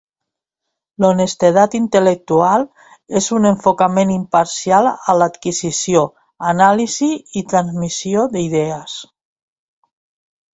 L'honestedat 1.03 1.73
intel·lectual 1.79 2.63
és 3.19 3.27
un 3.37 3.45
enfocament 3.49 4.13
imparcial 4.13 4.89
a 4.93 5.15
l'adquisició, 5.19 6.03
anàlisi 6.53 7.11
i 7.43 7.45
transmissió 7.53 8.25
d'idees. 8.33 8.97